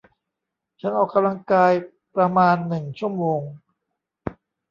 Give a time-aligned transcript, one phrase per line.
[0.81, 1.71] ฉันออกกำลังกาย
[2.15, 3.41] ประมาณหนึ่งชั่วโมง